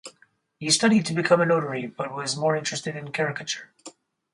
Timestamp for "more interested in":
2.35-3.11